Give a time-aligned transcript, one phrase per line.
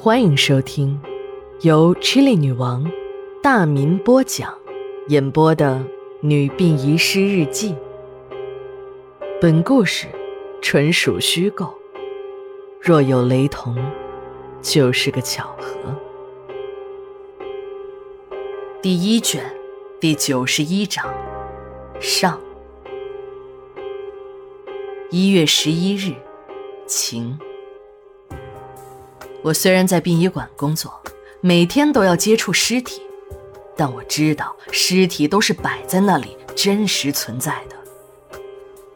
[0.00, 0.96] 欢迎收听
[1.62, 2.88] 由 Chili 女王
[3.42, 4.56] 大民播讲、
[5.08, 5.74] 演播的
[6.20, 7.72] 《女病遗失日记》。
[9.40, 10.06] 本故事
[10.62, 11.74] 纯属虚构，
[12.80, 13.76] 若有雷同，
[14.62, 15.92] 就是个巧合。
[18.80, 19.52] 第一卷
[20.00, 21.12] 第九十一章
[21.98, 22.40] 上。
[25.10, 26.14] 一月十一日，
[26.86, 27.36] 晴。
[29.42, 30.92] 我虽然在殡仪馆工作，
[31.40, 33.00] 每天都要接触尸体，
[33.76, 37.76] 但我知道尸体都是摆在那里真实存在的。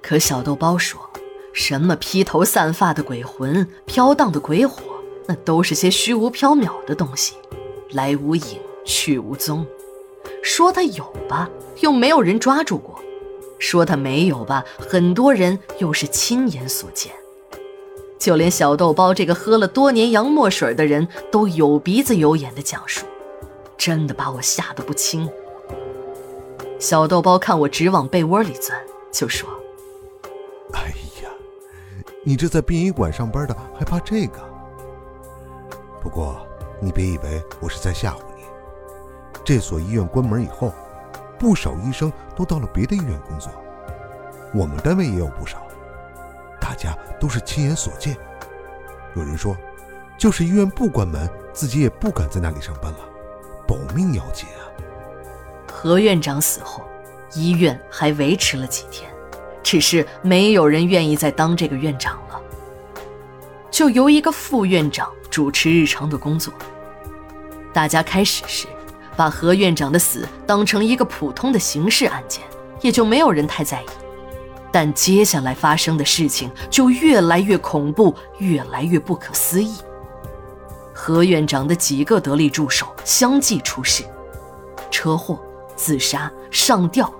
[0.00, 0.98] 可小豆包说，
[1.52, 4.82] 什么披头散发的鬼魂、飘荡的鬼火，
[5.26, 7.34] 那都是些虚无缥缈的东西，
[7.90, 9.66] 来无影去无踪。
[10.42, 11.50] 说它有吧，
[11.80, 12.98] 又没有人抓住过；
[13.58, 17.12] 说它没有吧，很多人又是亲眼所见。
[18.20, 23.06] 就连小豆包这个喝了多年洋墨水的人都有鼻子有眼的讲述，
[23.78, 25.26] 真的把我吓得不轻。
[26.78, 28.78] 小豆包看我直往被窝里钻，
[29.10, 29.48] 就说
[30.74, 30.88] ：“哎
[31.22, 31.30] 呀，
[32.22, 34.38] 你这在殡仪馆上班的还怕这个？
[36.02, 36.46] 不过
[36.78, 38.42] 你别以为我是在吓唬你。
[39.42, 40.74] 这所医院关门以后，
[41.38, 43.50] 不少医生都到了别的医院工作，
[44.54, 45.62] 我们单位也有不少。”
[46.60, 48.16] 大家都是亲眼所见。
[49.16, 49.56] 有人说，
[50.18, 52.98] 就是医院不关门，自己也不敢在那里上班了，
[53.66, 54.62] 保命要紧啊。
[55.72, 56.84] 何院长死后，
[57.34, 59.10] 医院还维持了几天，
[59.62, 62.40] 只是没有人愿意再当这个院长了，
[63.70, 66.52] 就由一个副院长主持日常的工作。
[67.72, 68.66] 大家开始时
[69.16, 72.44] 把何院长的死当成一个普通的刑事案件，
[72.80, 73.86] 也就没有人太在意。
[74.72, 79.74] 但接下来发生的事情就越来越恐怖，越来越不可思议。
[80.92, 84.04] 何院长的几个得力助手相继出事，
[84.90, 85.40] 车祸、
[85.74, 87.12] 自杀、上吊，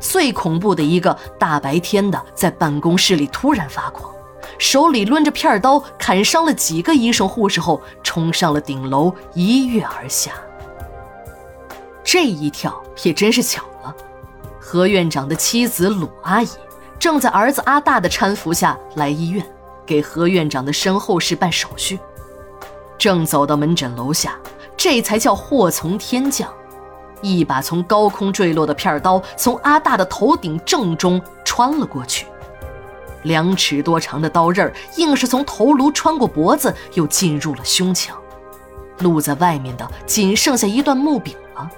[0.00, 4.12] 最恐怖的一个大白天的在办公室里突然发狂，
[4.58, 10.32] 手里抡着片刀砍伤了几个医生护士后，冲上了顶楼一跃而下。
[12.02, 13.94] 这一跳也真是巧了，
[14.58, 16.48] 何院长的妻子鲁阿姨。
[16.98, 19.44] 正在儿子阿大的搀扶下来医院，
[19.86, 21.98] 给何院长的身后事办手续。
[22.98, 24.36] 正走到门诊楼下，
[24.76, 26.52] 这才叫祸从天降，
[27.22, 32.26] 一把从高空坠落的片刀从阿大的头顶正中穿了过去，
[33.22, 38.16] 两尺多长的刀刃硬是从头颅穿过脖子，又进入了胸腔。
[38.98, 41.70] 露在外面的仅剩下一段木柄了。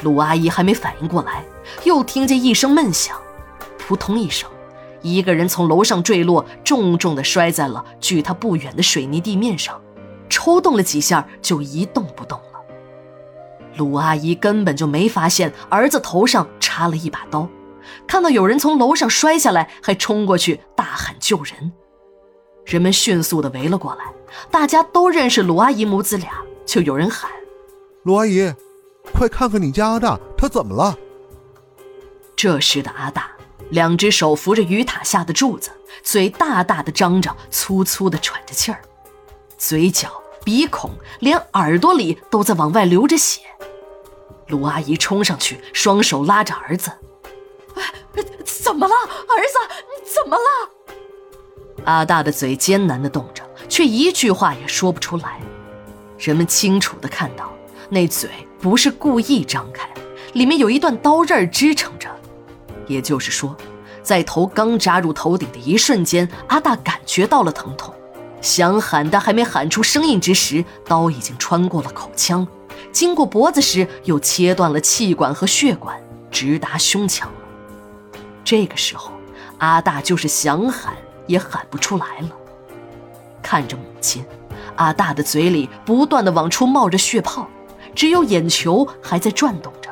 [0.00, 1.44] 鲁阿姨还没反应过来，
[1.84, 3.14] 又听见一声闷响。
[3.92, 4.48] 扑通一声，
[5.02, 9.78] 一个人从楼上坠落，重重的摔在了距他不远的水泥地面上，
[10.30, 12.64] 抽动了几下就一动不动了。
[13.76, 17.46] 鲁阿姨根本就没发现儿子头上插了一把刀，
[18.06, 21.70] 看到有人从楼上摔下来，还冲过去大喊救人。
[22.64, 24.06] 人们迅速的围了过来，
[24.50, 26.30] 大家都认识鲁阿姨母子俩，
[26.64, 27.30] 就有人喊
[28.04, 28.54] ：“鲁阿姨，
[29.12, 30.96] 快看看你家阿大，他怎么了？”
[32.34, 33.30] 这时的阿大。
[33.72, 35.70] 两只手扶着鱼塔下的柱子，
[36.02, 38.82] 嘴大大的张着，粗粗的喘着气儿，
[39.56, 40.10] 嘴角、
[40.44, 40.90] 鼻孔，
[41.20, 43.40] 连耳朵里都在往外流着血。
[44.48, 46.90] 卢阿姨冲上去，双手拉着儿子
[47.74, 47.82] ：“哎，
[48.44, 49.58] 怎么了，儿子？
[49.88, 50.94] 你怎么了？”
[51.86, 55.40] 阿大的嘴艰难的动着，却一句话也说不出来。
[56.18, 57.50] 人们清楚的看到，
[57.88, 58.28] 那嘴
[58.60, 59.88] 不是故意张开，
[60.34, 62.10] 里面有一段刀刃支撑着。
[62.92, 63.56] 也就是说，
[64.02, 67.94] 在头刚扎入头顶的一瞬间，阿大感觉到了疼痛，
[68.40, 72.46] 想喊但还没喊出声音之时，刀已经穿过了口腔，
[72.92, 75.96] 经过脖子时又切断了气管和血管，
[76.30, 78.18] 直达胸腔了。
[78.44, 79.12] 这个时候，
[79.58, 80.94] 阿大就是想喊
[81.26, 82.28] 也喊不出来了。
[83.40, 84.24] 看着母亲，
[84.76, 87.48] 阿大的嘴里不断的往出冒着血泡，
[87.94, 89.91] 只有眼球还在转动着。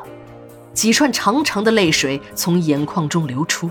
[0.72, 3.68] 几串长长的泪水从眼眶中流出，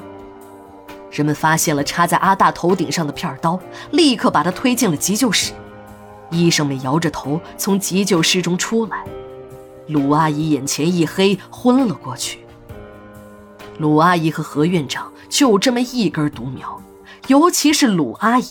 [1.09, 3.59] 人们发现了插在阿大头顶上的片刀，
[3.91, 5.53] 立刻把他推进了急救室。
[6.29, 9.03] 医生们摇着头从急救室中出来，
[9.87, 12.39] 鲁阿姨眼前一黑，昏了过去。
[13.79, 16.79] 鲁阿姨和何院长就这么一根独苗，
[17.27, 18.45] 尤其是鲁阿姨，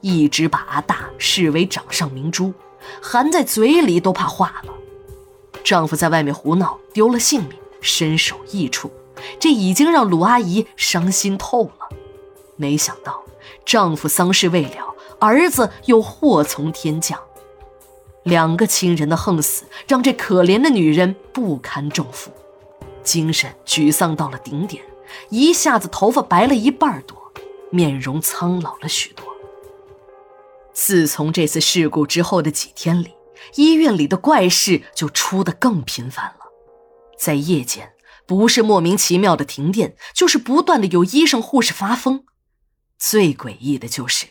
[0.00, 2.52] 一直把阿大视为掌上明珠，
[3.00, 4.72] 含在嘴里都怕化了。
[5.62, 7.52] 丈夫在外面胡闹，丢了性命。
[7.82, 8.90] 身首异处，
[9.38, 11.88] 这已经让鲁阿姨伤心透了。
[12.56, 13.22] 没想到
[13.66, 17.20] 丈夫丧事未了，儿子又祸从天降。
[18.22, 22.30] 两个亲人的横死，让这可怜的女人不堪重负，
[23.02, 24.82] 精神沮丧到了顶点，
[25.28, 27.32] 一下子头发白了一半多，
[27.70, 29.26] 面容苍老了许多。
[30.72, 33.12] 自从这次事故之后的几天里，
[33.56, 36.41] 医院里的怪事就出得更频繁了。
[37.22, 37.92] 在夜间，
[38.26, 42.24] 不是莫名其妙的停电，就是不断的有医生护士发疯。
[42.98, 44.26] 最诡异的就是。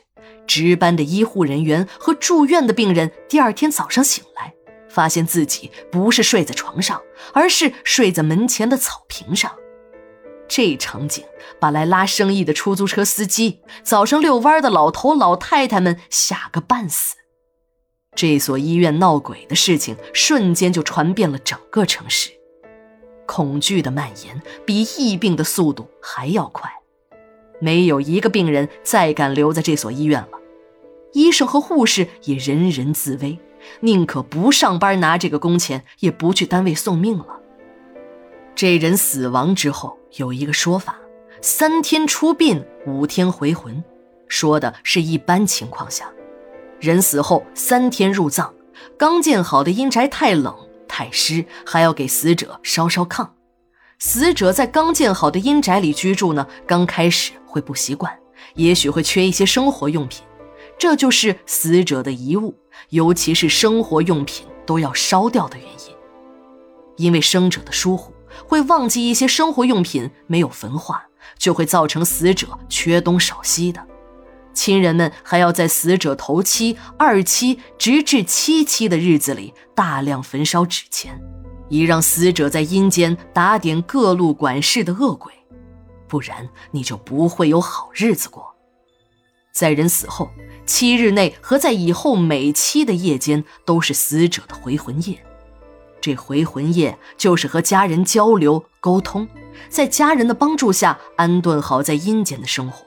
[0.45, 4.53] 值班的医护人员和住院的病人，第二天早上醒来，
[4.89, 7.01] 发现自己不是睡在床上，
[7.33, 9.49] 而是睡在门前的草坪上。
[10.49, 11.23] 这场景
[11.61, 17.15] 把来拉生意的出租车司机、早上遛弯的老头老太太们吓个半死。
[18.17, 22.31] 这所医院闹鬼的事情瞬间就传遍了整个城市，
[23.31, 26.69] 恐惧的蔓延比疫病的速度还要快，
[27.61, 30.37] 没有一个病人再敢留在这所医院了。
[31.13, 33.39] 医生和护士也人人自危，
[33.79, 37.39] 宁可不上班拿这个工钱，也不去单位送命了。
[38.53, 40.97] 这人死亡之后有一个说法：
[41.41, 43.81] 三天出殡，五天回魂，
[44.27, 46.11] 说的是一般情况下，
[46.81, 48.53] 人死后三天入葬，
[48.97, 50.53] 刚建好的阴宅太冷
[51.01, 53.27] 拜师，还要给死者烧烧炕。
[53.98, 58.15] 死者在刚建好的阴宅里居住呢，刚开始会不习惯，
[58.53, 60.24] 也许会缺一些生活用品。
[60.77, 62.56] 这就是死者的遗物，
[62.89, 65.95] 尤其是生活用品都要烧掉的原因。
[66.98, 68.13] 因为生者的疏忽，
[68.48, 71.03] 会忘记一些生活用品没有焚化，
[71.39, 73.83] 就会造成死者缺东少西的。
[74.53, 81.19] 亲人们还要在死者头七、二七直至七七的日子里大量焚烧纸钱，
[81.69, 85.33] 以让死者在阴间打点各路管事的恶鬼，
[86.07, 88.56] 不然你就不会有好日子过。
[89.51, 90.30] 在人死后。
[90.63, 95.21] 七日内和在以后每七的夜间都是死者的回魂夜，
[96.00, 99.27] 这回魂夜就是和家人交流沟通，
[99.68, 102.86] 在家人的帮助下安顿好在阴间的生活。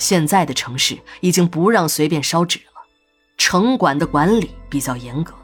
[0.00, 2.82] 现在的城市已经不让随便烧纸了，
[3.36, 5.34] 城管的管理比较严格，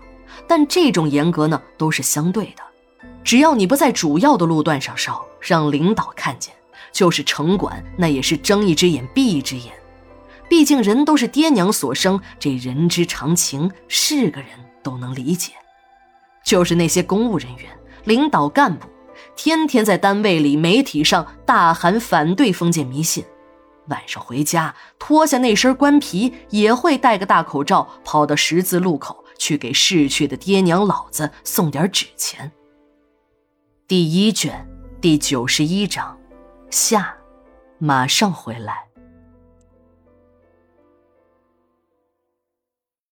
[0.48, 2.62] 但这种严格呢都是相对的，
[3.22, 6.54] 只要你不在主要的路段上烧，让领导看见，
[6.90, 9.72] 就是城管那也是睁一只眼闭一只眼。
[10.48, 14.50] 毕竟人都是爹娘所生，这人之常情，是个人
[14.82, 15.52] 都能理解。
[16.44, 17.66] 就是那些公务人员、
[18.04, 18.88] 领导干部，
[19.34, 23.24] 天天在单位里、媒体上大喊反对封建迷信，
[23.88, 32.50] 晚上回家脱下那身官皮，也会戴个大口罩，跑到十字路口去给逝去的爹娘老子送点纸钱。
[33.88, 34.66] 第一卷
[35.00, 36.18] 第九十一章，
[36.70, 37.16] 下，
[37.78, 38.85] 马上回来。